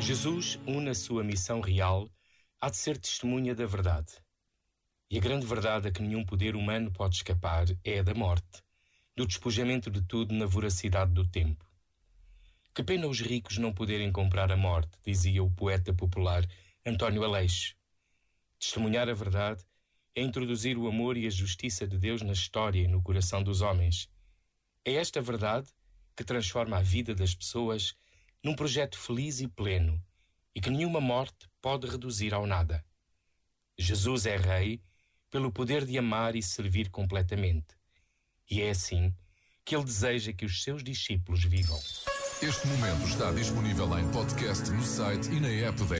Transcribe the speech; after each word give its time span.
Jesus, 0.00 0.58
um 0.66 0.92
sua 0.92 1.22
missão 1.22 1.60
real, 1.60 2.10
há 2.60 2.68
de 2.68 2.76
ser 2.76 2.98
testemunha 2.98 3.54
da 3.54 3.64
verdade. 3.64 4.12
E 5.08 5.18
a 5.18 5.20
grande 5.20 5.46
verdade 5.46 5.88
a 5.88 5.92
que 5.92 6.02
nenhum 6.02 6.24
poder 6.24 6.56
humano 6.56 6.90
pode 6.90 7.16
escapar 7.16 7.66
é 7.84 8.00
a 8.00 8.02
da 8.02 8.12
morte, 8.12 8.62
do 9.16 9.26
despojamento 9.26 9.90
de 9.90 10.02
tudo 10.02 10.34
na 10.34 10.46
voracidade 10.46 11.12
do 11.12 11.24
tempo. 11.24 11.64
Que 12.74 12.82
pena 12.82 13.06
os 13.06 13.20
ricos 13.20 13.58
não 13.58 13.72
poderem 13.72 14.10
comprar 14.10 14.50
a 14.50 14.56
morte, 14.56 14.98
dizia 15.04 15.42
o 15.42 15.50
poeta 15.50 15.92
popular 15.94 16.44
António 16.84 17.22
Aleixo. 17.22 17.76
Testemunhar 18.58 19.08
a 19.08 19.14
verdade 19.14 19.64
é 20.14 20.22
introduzir 20.22 20.76
o 20.76 20.88
amor 20.88 21.16
e 21.16 21.26
a 21.26 21.30
justiça 21.30 21.86
de 21.86 21.98
Deus 21.98 22.22
na 22.22 22.32
história 22.32 22.80
e 22.80 22.88
no 22.88 23.02
coração 23.02 23.42
dos 23.42 23.60
homens. 23.60 24.08
É 24.84 24.94
esta 24.94 25.22
verdade 25.22 25.68
que 26.20 26.24
transforma 26.24 26.76
a 26.76 26.82
vida 26.82 27.14
das 27.14 27.34
pessoas 27.34 27.94
num 28.44 28.54
projeto 28.54 28.98
feliz 28.98 29.40
e 29.40 29.48
pleno 29.48 29.98
e 30.54 30.60
que 30.60 30.68
nenhuma 30.68 31.00
morte 31.00 31.48
pode 31.62 31.86
reduzir 31.86 32.34
ao 32.34 32.46
nada. 32.46 32.84
Jesus 33.78 34.26
é 34.26 34.36
Rei 34.36 34.82
pelo 35.30 35.50
poder 35.50 35.86
de 35.86 35.96
amar 35.96 36.36
e 36.36 36.42
servir 36.42 36.90
completamente. 36.90 37.74
E 38.50 38.60
é 38.60 38.68
assim 38.68 39.14
que 39.64 39.74
ele 39.74 39.84
deseja 39.84 40.30
que 40.34 40.44
os 40.44 40.62
seus 40.62 40.84
discípulos 40.84 41.42
vivam. 41.42 41.80
Este 42.42 42.66
momento 42.66 43.06
está 43.06 43.32
disponível 43.32 43.98
em 43.98 44.06
podcast 44.10 44.70
no 44.72 44.82
site 44.82 45.30
e 45.30 45.40
na 45.40 45.48
app 45.48 45.82
da 45.84 45.98